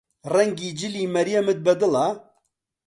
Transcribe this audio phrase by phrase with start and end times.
[0.31, 2.07] ڕەنگی جلی مەریەمت بەدڵە؟